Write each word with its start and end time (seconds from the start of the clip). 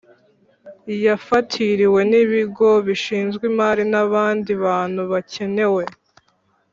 Yafatiriwe 1.05 1.99
n’ibigo 2.11 2.69
bishinzwe 2.87 3.43
imari 3.51 3.83
n’abandi 3.91 4.51
bantu 4.63 5.01
bakenewe 5.11 5.83